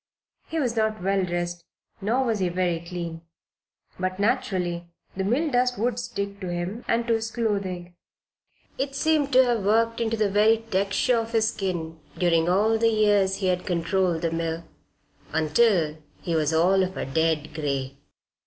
He 0.47 0.59
was 0.59 0.75
not 0.75 1.03
well 1.03 1.23
dressed, 1.23 1.63
nor 2.01 2.25
was 2.25 2.39
he 2.39 2.49
very 2.49 2.79
clean. 2.79 3.21
But 3.99 4.17
naturally 4.19 4.87
the 5.15 5.23
mill 5.23 5.51
dust 5.51 5.77
would 5.77 5.99
stick 5.99 6.39
to 6.39 6.47
him 6.51 6.83
and 6.87 7.05
to 7.05 7.13
his 7.13 7.29
clothing. 7.29 7.93
It 8.79 8.95
seemed 8.95 9.31
to 9.33 9.43
have 9.45 9.63
worked 9.63 10.01
into 10.01 10.17
the 10.17 10.27
very 10.31 10.57
texture 10.71 11.17
of 11.19 11.33
his 11.33 11.49
skin 11.53 11.99
during 12.17 12.49
all 12.49 12.79
the 12.79 12.89
years 12.89 13.35
he 13.35 13.45
had 13.49 13.63
controlled 13.67 14.23
the 14.23 14.31
mill, 14.31 14.63
until 15.33 15.99
he 16.19 16.33
was 16.33 16.51
all 16.51 16.81
of 16.81 16.97
a 16.97 17.05
dead 17.05 17.53
gray. 17.53 17.95